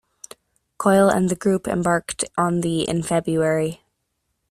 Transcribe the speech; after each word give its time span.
Coyle 0.79 1.09
and 1.09 1.29
the 1.29 1.35
group 1.35 1.67
embarked 1.67 2.25
on 2.35 2.61
the 2.61 2.89
in 2.89 3.03
February. 3.03 3.83